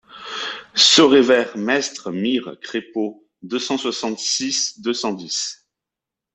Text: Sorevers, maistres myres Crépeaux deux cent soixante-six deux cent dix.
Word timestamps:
Sorevers, 0.89 1.55
maistres 1.55 2.09
myres 2.11 2.57
Crépeaux 2.59 3.29
deux 3.43 3.59
cent 3.59 3.77
soixante-six 3.77 4.81
deux 4.81 4.95
cent 4.95 5.13
dix. 5.13 5.67